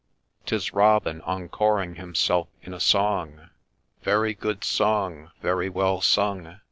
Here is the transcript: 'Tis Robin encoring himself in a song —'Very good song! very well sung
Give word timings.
'Tis 0.47 0.73
Robin 0.73 1.21
encoring 1.27 1.93
himself 1.93 2.47
in 2.63 2.73
a 2.73 2.79
song 2.79 3.51
—'Very 4.01 4.33
good 4.33 4.63
song! 4.63 5.29
very 5.43 5.69
well 5.69 6.01
sung 6.01 6.57